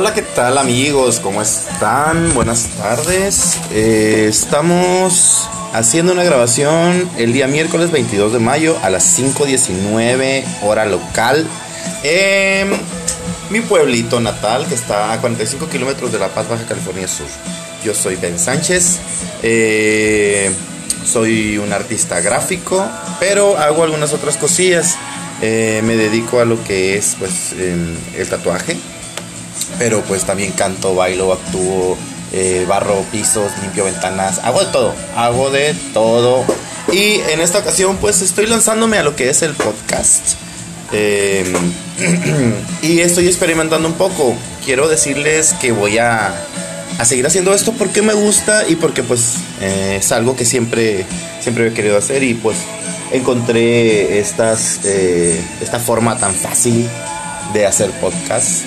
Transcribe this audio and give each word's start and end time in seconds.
Hola, 0.00 0.14
¿qué 0.14 0.22
tal 0.22 0.58
amigos? 0.58 1.18
¿Cómo 1.18 1.42
están? 1.42 2.32
Buenas 2.32 2.68
tardes. 2.78 3.58
Eh, 3.72 4.26
estamos 4.28 5.50
haciendo 5.72 6.12
una 6.12 6.22
grabación 6.22 7.10
el 7.18 7.32
día 7.32 7.48
miércoles 7.48 7.90
22 7.90 8.32
de 8.32 8.38
mayo 8.38 8.78
a 8.84 8.90
las 8.90 9.18
5.19 9.18 10.44
hora 10.62 10.86
local 10.86 11.44
en 12.04 12.70
mi 13.50 13.60
pueblito 13.60 14.20
natal 14.20 14.66
que 14.68 14.76
está 14.76 15.12
a 15.12 15.20
45 15.20 15.68
kilómetros 15.68 16.12
de 16.12 16.20
La 16.20 16.28
Paz, 16.28 16.48
Baja 16.48 16.64
California 16.64 17.08
Sur. 17.08 17.26
Yo 17.84 17.92
soy 17.92 18.14
Ben 18.14 18.38
Sánchez. 18.38 19.00
Eh, 19.42 20.48
soy 21.04 21.58
un 21.58 21.72
artista 21.72 22.20
gráfico, 22.20 22.86
pero 23.18 23.58
hago 23.58 23.82
algunas 23.82 24.12
otras 24.12 24.36
cosillas. 24.36 24.96
Eh, 25.42 25.82
me 25.84 25.96
dedico 25.96 26.38
a 26.38 26.44
lo 26.44 26.62
que 26.62 26.96
es 26.96 27.16
pues 27.18 27.52
el 27.58 28.28
tatuaje 28.28 28.76
pero 29.78 30.02
pues 30.02 30.24
también 30.24 30.52
canto, 30.52 30.94
bailo, 30.94 31.32
actúo, 31.32 31.96
eh, 32.32 32.66
barro 32.68 33.02
pisos, 33.10 33.50
limpio 33.62 33.84
ventanas, 33.84 34.40
hago 34.42 34.60
de 34.60 34.72
todo, 34.72 34.94
hago 35.16 35.50
de 35.50 35.74
todo. 35.94 36.44
Y 36.92 37.20
en 37.30 37.40
esta 37.40 37.58
ocasión 37.58 37.96
pues 37.98 38.20
estoy 38.22 38.46
lanzándome 38.46 38.98
a 38.98 39.02
lo 39.02 39.14
que 39.16 39.30
es 39.30 39.42
el 39.42 39.54
podcast. 39.54 40.34
Em, 40.92 41.54
y 42.82 43.00
estoy 43.00 43.26
experimentando 43.26 43.88
un 43.88 43.94
poco. 43.94 44.34
Quiero 44.64 44.88
decirles 44.88 45.54
que 45.60 45.72
voy 45.72 45.98
a, 45.98 46.34
a 46.98 47.04
seguir 47.04 47.26
haciendo 47.26 47.54
esto 47.54 47.72
porque 47.72 48.02
me 48.02 48.14
gusta 48.14 48.68
y 48.68 48.76
porque 48.76 49.02
pues 49.02 49.36
eh, 49.60 49.96
es 50.00 50.12
algo 50.12 50.36
que 50.36 50.44
siempre, 50.44 51.06
siempre 51.40 51.68
he 51.68 51.72
querido 51.72 51.96
hacer 51.96 52.22
y 52.22 52.34
pues 52.34 52.58
encontré 53.12 54.18
eh, 54.18 55.40
esta 55.60 55.78
forma 55.78 56.18
tan 56.18 56.34
fácil 56.34 56.86
de 57.54 57.66
hacer 57.66 57.90
podcast 57.92 58.64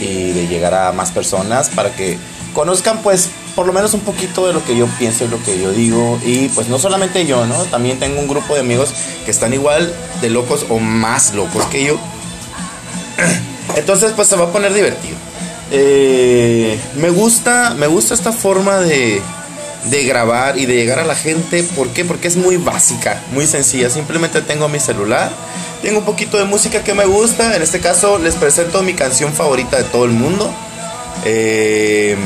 y 0.00 0.32
de 0.32 0.46
llegar 0.46 0.74
a 0.74 0.92
más 0.92 1.10
personas 1.10 1.70
para 1.70 1.94
que 1.94 2.18
conozcan 2.54 2.98
pues 3.02 3.30
por 3.54 3.66
lo 3.66 3.72
menos 3.72 3.94
un 3.94 4.00
poquito 4.00 4.46
de 4.46 4.52
lo 4.52 4.64
que 4.64 4.76
yo 4.76 4.86
pienso 4.98 5.24
y 5.24 5.28
lo 5.28 5.42
que 5.42 5.60
yo 5.60 5.72
digo 5.72 6.18
y 6.24 6.48
pues 6.48 6.68
no 6.68 6.78
solamente 6.78 7.26
yo, 7.26 7.46
¿no? 7.46 7.64
También 7.64 7.98
tengo 7.98 8.20
un 8.20 8.28
grupo 8.28 8.54
de 8.54 8.60
amigos 8.60 8.90
que 9.24 9.30
están 9.30 9.52
igual 9.52 9.92
de 10.20 10.30
locos 10.30 10.66
o 10.68 10.78
más 10.78 11.34
locos 11.34 11.64
que 11.66 11.84
yo. 11.84 11.98
Entonces 13.76 14.12
pues 14.14 14.28
se 14.28 14.36
va 14.36 14.46
a 14.46 14.52
poner 14.52 14.72
divertido. 14.72 15.16
Eh, 15.70 16.78
me 16.96 17.10
gusta, 17.10 17.74
me 17.76 17.86
gusta 17.86 18.14
esta 18.14 18.32
forma 18.32 18.78
de, 18.78 19.20
de 19.90 20.04
grabar 20.04 20.58
y 20.58 20.66
de 20.66 20.74
llegar 20.74 20.98
a 20.98 21.04
la 21.04 21.14
gente. 21.14 21.62
¿Por 21.62 21.88
qué? 21.88 22.04
Porque 22.04 22.28
es 22.28 22.36
muy 22.36 22.56
básica, 22.56 23.20
muy 23.32 23.46
sencilla. 23.46 23.90
Simplemente 23.90 24.40
tengo 24.40 24.68
mi 24.68 24.80
celular 24.80 25.30
tengo 25.82 25.98
un 25.98 26.04
poquito 26.04 26.38
de 26.38 26.44
música 26.44 26.82
que 26.82 26.94
me 26.94 27.04
gusta. 27.04 27.56
En 27.56 27.62
este 27.62 27.80
caso 27.80 28.18
les 28.18 28.34
presento 28.34 28.82
mi 28.82 28.94
canción 28.94 29.32
favorita 29.32 29.76
de 29.76 29.84
todo 29.84 30.04
el 30.04 30.10
mundo. 30.10 30.52
Eh, 31.24 32.16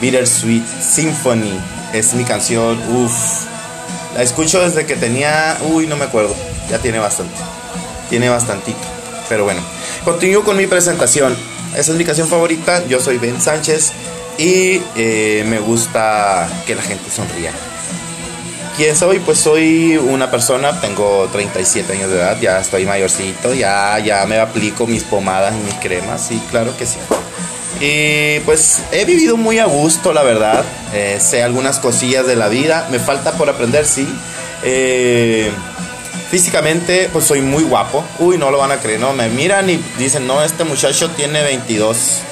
Bittersweet 0.00 0.64
Symphony. 0.82 1.58
Es 1.92 2.14
mi 2.14 2.24
canción. 2.24 2.80
Uff. 2.94 3.44
La 4.14 4.22
escucho 4.22 4.60
desde 4.60 4.86
que 4.86 4.96
tenía... 4.96 5.58
Uy, 5.72 5.86
no 5.86 5.96
me 5.96 6.04
acuerdo. 6.04 6.34
Ya 6.68 6.78
tiene 6.78 6.98
bastante. 6.98 7.34
Tiene 8.08 8.28
bastantito. 8.28 8.78
Pero 9.28 9.44
bueno. 9.44 9.60
Continúo 10.04 10.42
con 10.42 10.56
mi 10.56 10.66
presentación. 10.66 11.36
Esa 11.76 11.92
es 11.92 11.98
mi 11.98 12.04
canción 12.04 12.28
favorita. 12.28 12.84
Yo 12.86 13.00
soy 13.00 13.18
Ben 13.18 13.40
Sánchez. 13.40 13.92
Y 14.38 14.80
eh, 14.96 15.44
me 15.46 15.58
gusta 15.58 16.48
que 16.66 16.74
la 16.74 16.82
gente 16.82 17.10
sonría. 17.10 17.52
¿Quién 18.80 18.96
soy? 18.96 19.18
Pues 19.18 19.38
soy 19.38 19.98
una 19.98 20.30
persona, 20.30 20.80
tengo 20.80 21.28
37 21.30 21.92
años 21.92 22.08
de 22.08 22.16
edad, 22.16 22.40
ya 22.40 22.60
estoy 22.60 22.86
mayorcito, 22.86 23.52
ya, 23.52 23.98
ya 23.98 24.24
me 24.24 24.38
aplico 24.38 24.86
mis 24.86 25.04
pomadas 25.04 25.54
y 25.54 25.62
mis 25.66 25.74
cremas, 25.74 26.26
sí, 26.26 26.40
claro 26.50 26.74
que 26.78 26.86
sí. 26.86 26.96
Y 27.78 28.40
pues 28.46 28.78
he 28.90 29.04
vivido 29.04 29.36
muy 29.36 29.58
a 29.58 29.66
gusto, 29.66 30.14
la 30.14 30.22
verdad. 30.22 30.64
Eh, 30.94 31.18
sé 31.20 31.42
algunas 31.42 31.78
cosillas 31.78 32.26
de 32.26 32.36
la 32.36 32.48
vida, 32.48 32.88
me 32.90 32.98
falta 32.98 33.32
por 33.32 33.50
aprender, 33.50 33.84
sí. 33.84 34.08
Eh, 34.62 35.50
físicamente, 36.30 37.10
pues 37.12 37.26
soy 37.26 37.42
muy 37.42 37.64
guapo. 37.64 38.02
Uy, 38.18 38.38
no 38.38 38.50
lo 38.50 38.56
van 38.56 38.72
a 38.72 38.78
creer, 38.78 38.98
¿no? 38.98 39.12
Me 39.12 39.28
miran 39.28 39.68
y 39.68 39.78
dicen, 39.98 40.26
no, 40.26 40.42
este 40.42 40.64
muchacho 40.64 41.10
tiene 41.10 41.42
22 41.42 42.22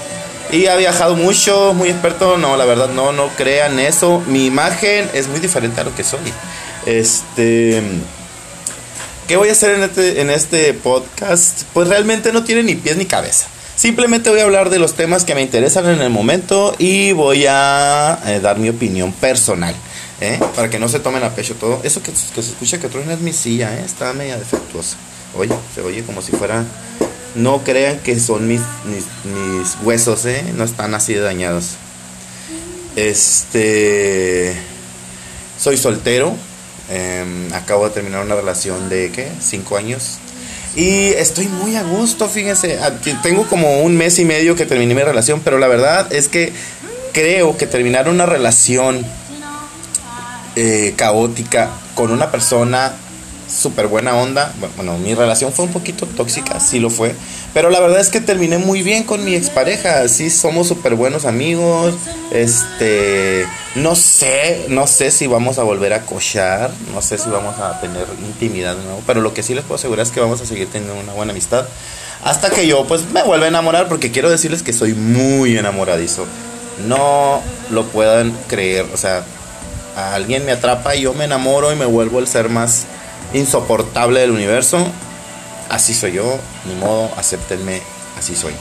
y 0.50 0.66
ha 0.66 0.76
viajado 0.76 1.14
mucho, 1.14 1.74
muy 1.74 1.88
experto. 1.88 2.38
No, 2.38 2.56
la 2.56 2.64
verdad, 2.64 2.88
no, 2.88 3.12
no 3.12 3.28
crean 3.36 3.78
eso. 3.78 4.22
Mi 4.26 4.46
imagen 4.46 5.08
es 5.14 5.28
muy 5.28 5.40
diferente 5.40 5.80
a 5.80 5.84
lo 5.84 5.94
que 5.94 6.04
soy. 6.04 6.20
Este. 6.86 7.82
¿Qué 9.26 9.36
voy 9.36 9.50
a 9.50 9.52
hacer 9.52 9.74
en 9.74 9.82
este, 9.82 10.34
este 10.34 10.72
podcast? 10.74 11.64
Pues 11.74 11.88
realmente 11.88 12.32
no 12.32 12.44
tiene 12.44 12.62
ni 12.62 12.74
pies 12.76 12.96
ni 12.96 13.04
cabeza. 13.04 13.46
Simplemente 13.76 14.30
voy 14.30 14.40
a 14.40 14.44
hablar 14.44 14.70
de 14.70 14.78
los 14.78 14.94
temas 14.94 15.24
que 15.24 15.34
me 15.34 15.42
interesan 15.42 15.86
en 15.86 16.00
el 16.00 16.10
momento 16.10 16.74
y 16.78 17.12
voy 17.12 17.44
a 17.46 18.18
eh, 18.26 18.40
dar 18.40 18.58
mi 18.58 18.70
opinión 18.70 19.12
personal. 19.12 19.74
¿eh? 20.20 20.40
Para 20.56 20.70
que 20.70 20.78
no 20.78 20.88
se 20.88 20.98
tomen 20.98 21.22
a 21.22 21.30
pecho 21.34 21.54
todo. 21.54 21.80
Eso 21.84 22.02
que, 22.02 22.10
se 22.10 22.40
escucha 22.40 22.80
que 22.80 22.88
truena 22.88 23.12
es 23.12 23.20
mi 23.20 23.32
silla, 23.32 23.74
¿eh? 23.74 23.82
está 23.84 24.12
media 24.14 24.36
defectuosa. 24.36 24.96
Oye, 25.36 25.54
se 25.74 25.82
oye 25.82 26.02
como 26.02 26.22
si 26.22 26.32
fuera 26.32 26.64
no 27.34 27.62
crean 27.64 27.98
que 28.00 28.18
son 28.18 28.48
mis, 28.48 28.60
mis, 28.84 29.76
huesos, 29.82 30.24
¿eh? 30.26 30.44
No 30.56 30.64
están 30.64 30.94
así 30.94 31.14
de 31.14 31.20
dañados. 31.20 31.76
Este. 32.96 34.56
Soy 35.58 35.76
soltero. 35.76 36.34
Em, 36.90 37.52
acabo 37.52 37.86
de 37.86 37.94
terminar 37.94 38.24
una 38.24 38.34
relación 38.34 38.88
de, 38.88 39.10
¿qué? 39.10 39.30
Cinco 39.40 39.76
años. 39.76 40.18
Y 40.74 41.08
estoy 41.08 41.48
muy 41.48 41.76
a 41.76 41.82
gusto, 41.82 42.28
fíjense. 42.28 42.78
Tengo 43.22 43.46
como 43.46 43.80
un 43.80 43.96
mes 43.96 44.18
y 44.18 44.24
medio 44.24 44.54
que 44.54 44.64
terminé 44.64 44.94
mi 44.94 45.02
relación, 45.02 45.40
pero 45.44 45.58
la 45.58 45.68
verdad 45.68 46.12
es 46.12 46.28
que 46.28 46.52
creo 47.12 47.56
que 47.56 47.66
terminar 47.66 48.08
una 48.08 48.26
relación 48.26 49.04
eh, 50.56 50.94
caótica 50.96 51.70
con 51.94 52.10
una 52.10 52.30
persona 52.30 52.92
súper 53.48 53.86
buena 53.86 54.14
onda. 54.14 54.52
Bueno, 54.76 54.98
mi 54.98 55.14
relación 55.14 55.52
fue 55.52 55.64
un 55.64 55.72
poquito 55.72 56.06
tóxica, 56.06 56.60
sí 56.60 56.78
lo 56.78 56.90
fue. 56.90 57.14
Pero 57.54 57.70
la 57.70 57.80
verdad 57.80 58.00
es 58.00 58.08
que 58.10 58.20
terminé 58.20 58.58
muy 58.58 58.82
bien 58.82 59.04
con 59.04 59.24
mi 59.24 59.34
expareja. 59.34 60.06
Sí, 60.08 60.30
somos 60.30 60.68
súper 60.68 60.94
buenos 60.94 61.24
amigos. 61.24 61.94
Este, 62.30 63.46
no 63.74 63.96
sé, 63.96 64.66
no 64.68 64.86
sé 64.86 65.10
si 65.10 65.26
vamos 65.26 65.58
a 65.58 65.62
volver 65.62 65.92
a 65.92 66.02
cochar. 66.02 66.70
No 66.92 67.02
sé 67.02 67.18
si 67.18 67.30
vamos 67.30 67.58
a 67.58 67.80
tener 67.80 68.06
intimidad 68.26 68.76
de 68.76 68.84
nuevo. 68.84 69.02
Pero 69.06 69.20
lo 69.20 69.34
que 69.34 69.42
sí 69.42 69.54
les 69.54 69.64
puedo 69.64 69.76
asegurar 69.76 70.04
es 70.06 70.12
que 70.12 70.20
vamos 70.20 70.40
a 70.40 70.46
seguir 70.46 70.68
teniendo 70.68 70.94
una 71.00 71.12
buena 71.14 71.32
amistad. 71.32 71.66
Hasta 72.24 72.50
que 72.50 72.66
yo, 72.66 72.84
pues, 72.86 73.10
me 73.12 73.22
vuelva 73.22 73.46
a 73.46 73.48
enamorar. 73.48 73.88
Porque 73.88 74.10
quiero 74.10 74.30
decirles 74.30 74.62
que 74.62 74.72
soy 74.72 74.92
muy 74.94 75.56
enamoradizo. 75.56 76.26
No 76.86 77.40
lo 77.70 77.86
puedan 77.86 78.36
creer. 78.46 78.86
O 78.92 78.96
sea, 78.96 79.24
alguien 79.96 80.44
me 80.44 80.52
atrapa 80.52 80.94
y 80.94 81.02
yo 81.02 81.14
me 81.14 81.24
enamoro 81.24 81.72
y 81.72 81.76
me 81.76 81.86
vuelvo 81.86 82.18
el 82.18 82.28
ser 82.28 82.50
más 82.50 82.84
insoportable 83.34 84.20
del 84.20 84.30
universo. 84.30 84.78
Así 85.68 85.94
soy 85.94 86.12
yo, 86.12 86.38
ni 86.66 86.74
modo, 86.74 87.10
acéptenme, 87.16 87.82
así 88.18 88.34
soy. 88.34 88.54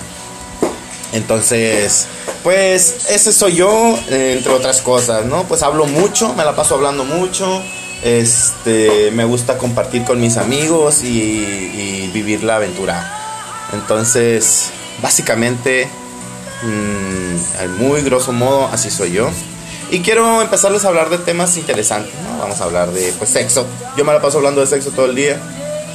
Entonces, 1.13 2.07
pues 2.43 3.09
ese 3.09 3.31
soy 3.31 3.55
yo, 3.55 3.97
entre 4.09 4.51
otras 4.51 4.81
cosas, 4.81 5.25
¿no? 5.25 5.43
Pues 5.43 5.63
hablo 5.63 5.85
mucho, 5.85 6.33
me 6.33 6.43
la 6.43 6.55
paso 6.55 6.75
hablando 6.75 7.05
mucho. 7.05 7.61
Este, 8.03 9.11
me 9.11 9.25
gusta 9.25 9.57
compartir 9.57 10.03
con 10.03 10.19
mis 10.19 10.37
amigos 10.37 11.03
y, 11.03 12.09
vivir 12.13 12.43
la 12.43 12.55
aventura. 12.55 13.13
Entonces, 13.73 14.71
básicamente, 15.01 15.87
mm, 16.63 17.81
muy 17.81 18.01
grosso 18.01 18.31
modo, 18.31 18.67
así 18.71 18.89
soy 18.89 19.11
yo. 19.11 19.29
Y 19.89 20.01
quiero 20.01 20.41
empezarles 20.41 20.83
a 20.83 20.89
hablar 20.89 21.09
de 21.09 21.17
temas 21.17 21.55
interesantes, 21.55 22.13
¿no? 22.23 22.39
Vamos 22.39 22.59
a 22.59 22.65
hablar 22.65 22.91
de, 22.91 23.13
pues, 23.17 23.29
sexo. 23.29 23.65
Yo 23.95 24.03
me 24.03 24.11
la 24.11 24.21
paso 24.21 24.37
hablando 24.37 24.59
de 24.59 24.67
sexo 24.67 24.91
todo 24.91 25.05
el 25.05 25.15
día. 25.15 25.37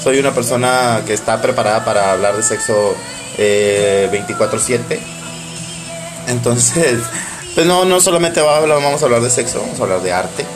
Soy 0.02 0.18
una 0.18 0.32
persona 0.32 1.02
que 1.06 1.12
está 1.12 1.42
preparada 1.42 1.84
para 1.84 2.12
hablar 2.12 2.36
de 2.36 2.42
sexo 2.42 2.94
eh, 3.36 4.08
24/7. 4.10 4.98
Entonces, 6.28 7.00
pues 7.54 7.66
no, 7.66 7.84
no 7.84 8.00
solamente 8.00 8.40
vamos 8.40 9.02
a 9.02 9.04
hablar 9.04 9.20
de 9.20 9.30
sexo, 9.30 9.60
vamos 9.60 9.78
a 9.78 9.82
hablar 9.82 10.02
de 10.02 10.12
arte. 10.12 10.46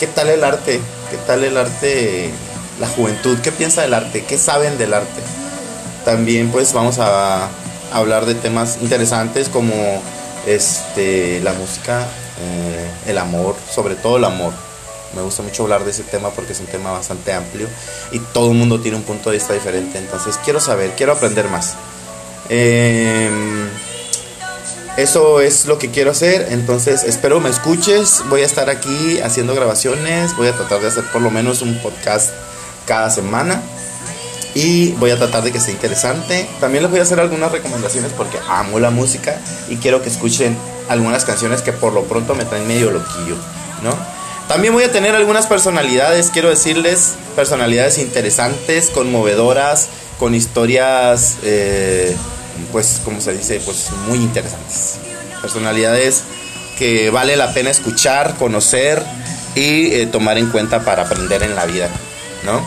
¿Qué 0.00 0.08
tal 0.08 0.28
el 0.28 0.42
arte? 0.42 0.80
¿Qué 1.10 1.16
tal 1.26 1.44
el 1.44 1.56
arte? 1.56 2.30
La 2.80 2.88
juventud, 2.88 3.38
¿qué 3.42 3.52
piensa 3.52 3.82
del 3.82 3.94
arte? 3.94 4.24
¿Qué 4.24 4.38
saben 4.38 4.76
del 4.76 4.94
arte? 4.94 5.22
También 6.04 6.50
pues 6.50 6.72
vamos 6.72 6.98
a 6.98 7.48
hablar 7.92 8.26
de 8.26 8.34
temas 8.34 8.78
interesantes 8.80 9.48
como 9.48 10.02
este, 10.46 11.40
la 11.40 11.52
música, 11.52 12.06
eh, 12.42 12.90
el 13.06 13.18
amor, 13.18 13.54
sobre 13.70 13.94
todo 13.94 14.16
el 14.16 14.24
amor. 14.24 14.52
Me 15.14 15.22
gusta 15.22 15.42
mucho 15.42 15.64
hablar 15.64 15.84
de 15.84 15.90
ese 15.90 16.02
tema 16.04 16.30
porque 16.30 16.52
es 16.52 16.60
un 16.60 16.66
tema 16.66 16.90
bastante 16.90 17.32
amplio 17.32 17.68
y 18.12 18.18
todo 18.18 18.50
el 18.50 18.56
mundo 18.56 18.80
tiene 18.80 18.96
un 18.96 19.02
punto 19.02 19.30
de 19.30 19.36
vista 19.36 19.52
diferente. 19.52 19.98
Entonces 19.98 20.38
quiero 20.42 20.58
saber, 20.58 20.92
quiero 20.96 21.12
aprender 21.12 21.48
más. 21.48 21.74
Em, 22.48 23.68
eso 24.96 25.40
es 25.40 25.66
lo 25.66 25.78
que 25.78 25.90
quiero 25.90 26.10
hacer. 26.10 26.48
Entonces 26.50 27.04
espero 27.04 27.40
me 27.40 27.50
escuches. 27.50 28.22
Voy 28.30 28.42
a 28.42 28.46
estar 28.46 28.70
aquí 28.70 29.20
haciendo 29.20 29.54
grabaciones. 29.54 30.34
Voy 30.36 30.48
a 30.48 30.56
tratar 30.56 30.80
de 30.80 30.88
hacer 30.88 31.04
por 31.12 31.20
lo 31.20 31.30
menos 31.30 31.60
un 31.62 31.78
podcast 31.78 32.30
cada 32.86 33.10
semana. 33.10 33.62
y 34.54 34.92
voy 34.92 35.10
a 35.10 35.16
tratar 35.16 35.42
de 35.42 35.50
que 35.50 35.60
sea 35.60 35.72
interesante. 35.72 36.46
También 36.60 36.82
les 36.82 36.90
voy 36.90 37.00
a 37.00 37.04
hacer 37.04 37.18
algunas 37.18 37.50
recomendaciones 37.50 38.12
porque 38.12 38.38
amo 38.48 38.78
la 38.78 38.90
música 38.90 39.40
y 39.70 39.76
quiero 39.76 40.02
que 40.02 40.10
escuchen 40.10 40.54
algunas 40.88 41.24
canciones 41.24 41.62
que 41.62 41.72
por 41.72 41.92
lo 41.92 42.04
pronto 42.04 42.34
me 42.34 42.44
traen 42.44 42.66
medio 42.66 42.90
loquillo, 42.90 43.36
¿no? 43.82 43.94
También 44.48 44.74
voy 44.74 44.84
a 44.84 44.92
tener 44.92 45.14
algunas 45.14 45.46
personalidades, 45.46 46.30
quiero 46.30 46.50
decirles, 46.50 47.14
personalidades 47.36 47.98
interesantes, 47.98 48.90
conmovedoras, 48.90 49.88
con 50.18 50.34
historias, 50.34 51.36
eh, 51.42 52.14
pues, 52.70 53.00
como 53.04 53.20
se 53.20 53.32
dice, 53.32 53.60
pues 53.64 53.88
muy 54.06 54.18
interesantes. 54.18 54.96
Personalidades 55.40 56.24
que 56.78 57.10
vale 57.10 57.36
la 57.36 57.54
pena 57.54 57.70
escuchar, 57.70 58.34
conocer 58.36 59.02
y 59.54 59.94
eh, 59.94 60.06
tomar 60.06 60.38
en 60.38 60.50
cuenta 60.50 60.84
para 60.84 61.02
aprender 61.02 61.42
en 61.42 61.54
la 61.54 61.64
vida, 61.66 61.88
¿no? 62.44 62.62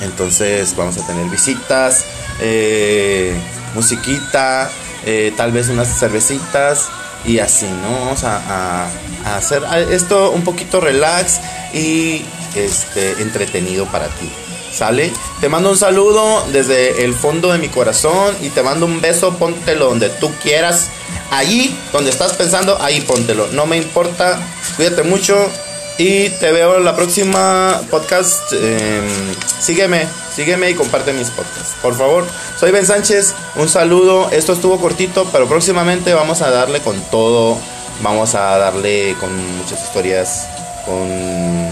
Entonces 0.00 0.74
vamos 0.76 0.98
a 0.98 1.06
tener 1.06 1.26
visitas, 1.28 2.04
eh, 2.40 3.34
musiquita, 3.74 4.70
eh, 5.06 5.32
tal 5.36 5.52
vez 5.52 5.68
unas 5.68 5.98
cervecitas 5.98 6.88
y 7.24 7.38
así, 7.38 7.66
¿no? 7.66 8.00
Vamos 8.00 8.24
a, 8.24 8.88
hacer 9.24 9.62
esto 9.90 10.32
un 10.32 10.44
poquito 10.44 10.80
relax 10.80 11.40
y 11.72 12.22
este, 12.54 13.12
entretenido 13.22 13.86
para 13.86 14.08
ti. 14.08 14.30
¿Sale? 14.72 15.12
Te 15.40 15.48
mando 15.48 15.70
un 15.70 15.76
saludo 15.76 16.44
desde 16.52 17.04
el 17.04 17.14
fondo 17.14 17.52
de 17.52 17.58
mi 17.58 17.68
corazón 17.68 18.34
y 18.42 18.48
te 18.48 18.62
mando 18.62 18.86
un 18.86 19.00
beso, 19.00 19.34
póntelo 19.34 19.86
donde 19.86 20.10
tú 20.10 20.32
quieras. 20.42 20.88
Allí, 21.30 21.74
donde 21.92 22.10
estás 22.10 22.32
pensando, 22.32 22.76
ahí 22.82 23.00
póntelo. 23.00 23.46
No 23.52 23.66
me 23.66 23.76
importa. 23.76 24.40
Cuídate 24.76 25.04
mucho. 25.04 25.48
Y 25.96 26.28
te 26.30 26.50
veo 26.50 26.78
en 26.78 26.84
la 26.84 26.96
próxima 26.96 27.80
podcast. 27.88 28.52
Em, 28.52 29.34
sígueme, 29.60 30.06
sígueme 30.34 30.70
y 30.70 30.74
comparte 30.74 31.12
mis 31.12 31.30
podcasts. 31.30 31.76
Por 31.80 31.94
favor, 31.94 32.26
soy 32.58 32.72
Ben 32.72 32.84
Sánchez. 32.84 33.32
Un 33.54 33.68
saludo. 33.68 34.28
Esto 34.32 34.54
estuvo 34.54 34.80
cortito, 34.80 35.24
pero 35.30 35.46
próximamente 35.46 36.12
vamos 36.12 36.42
a 36.42 36.50
darle 36.50 36.80
con 36.80 37.00
todo. 37.12 37.56
Vamos 38.02 38.34
a 38.34 38.58
darle 38.58 39.14
con 39.20 39.30
muchas 39.56 39.84
historias, 39.84 40.48
con 40.84 41.06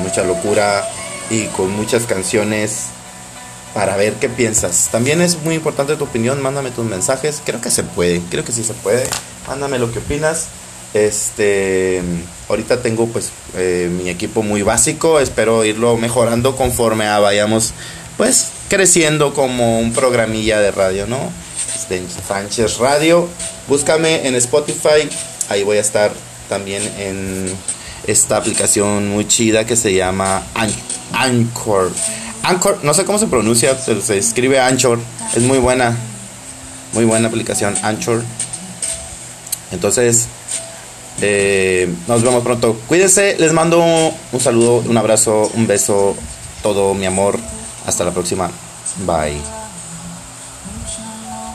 mucha 0.03 0.23
locura 0.23 0.89
y 1.29 1.47
con 1.47 1.73
muchas 1.73 2.05
canciones 2.05 2.91
para 3.75 3.97
ver 3.97 4.15
qué 4.15 4.29
piensas. 4.29 4.89
También 4.93 5.21
es 5.21 5.43
muy 5.43 5.57
importante 5.57 5.97
tu 5.97 6.05
opinión. 6.05 6.41
Mándame 6.41 6.71
tus 6.71 6.85
mensajes. 6.85 7.43
Creo 7.45 7.61
que 7.61 7.73
se 7.73 7.83
puede. 7.83 8.21
Creo 8.31 8.45
que 8.45 8.53
sí 8.53 8.63
se 8.63 8.75
puede. 8.75 9.05
Mándame 9.49 9.81
lo 9.81 9.91
que 9.91 9.99
opinas. 9.99 10.47
Este, 10.95 12.03
ahorita 12.53 12.83
tengo 12.83 13.07
pues 13.07 13.31
eh, 13.57 13.91
mi 13.91 14.11
equipo 14.11 14.43
muy 14.43 14.63
básico, 14.63 15.21
espero 15.21 15.65
irlo 15.65 15.97
mejorando 15.97 16.55
conforme 16.55 17.07
vayamos 17.19 17.73
pues 18.17 18.49
creciendo 18.69 19.33
como 19.33 19.81
un 19.81 19.93
programilla 19.93 20.61
de 20.61 20.71
radio, 20.71 21.07
¿no? 21.07 21.19
De 21.89 22.03
Sánchez 22.29 22.79
Radio, 22.79 23.29
búscame 23.69 24.27
en 24.27 24.35
Spotify, 24.35 25.09
ahí 25.49 25.63
voy 25.63 25.79
a 25.79 25.81
estar 25.81 26.13
también 26.49 26.83
en 26.99 27.53
esta 28.07 28.37
aplicación 28.37 29.09
muy 29.09 29.27
chida 29.27 29.65
que 29.65 29.77
se 29.77 29.95
llama 29.95 30.43
Anchor. 31.15 31.91
Anchor, 32.43 32.81
no 32.83 32.93
sé 32.93 33.05
cómo 33.05 33.19
se 33.19 33.29
pronuncia, 33.29 33.79
se 33.79 34.19
escribe 34.19 34.61
Anchor, 34.61 34.99
es 35.35 35.43
muy 35.43 35.59
buena, 35.59 35.97
muy 36.93 37.07
buena 37.07 37.29
aplicación 37.29 37.75
Anchor. 37.83 38.23
Entonces, 39.71 40.27
eh, 41.23 41.89
nos 42.09 42.23
vemos 42.23 42.43
pronto. 42.43 42.77
Cuídense, 42.89 43.37
les 43.39 43.53
mando 43.53 43.81
un 43.81 44.41
saludo, 44.41 44.83
un 44.89 44.97
abrazo, 44.97 45.51
un 45.55 45.67
beso, 45.67 46.17
todo 46.63 46.95
mi 46.95 47.07
amor. 47.07 47.39
Hasta 47.87 48.05
la 48.05 48.11
próxima. 48.11 48.51
Bye. 49.07 49.62